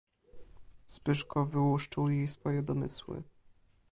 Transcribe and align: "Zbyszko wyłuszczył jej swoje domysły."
"Zbyszko 0.87 1.45
wyłuszczył 1.45 2.09
jej 2.09 2.27
swoje 2.27 2.63
domysły." 2.63 3.23